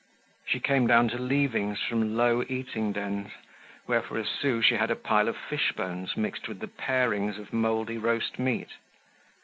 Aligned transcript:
She 0.47 0.59
came 0.59 0.87
down 0.87 1.09
to 1.09 1.19
leavings 1.19 1.79
from 1.83 2.17
low 2.17 2.43
eating 2.49 2.91
dens, 2.91 3.33
where 3.85 4.01
for 4.01 4.17
a 4.17 4.25
sou 4.25 4.59
she 4.59 4.73
had 4.73 4.89
a 4.89 4.95
pile 4.95 5.27
of 5.27 5.37
fish 5.37 5.73
bones, 5.73 6.17
mixed 6.17 6.47
with 6.47 6.59
the 6.59 6.67
parings 6.69 7.37
of 7.37 7.53
moldy 7.53 7.99
roast 7.99 8.39
meat. 8.39 8.69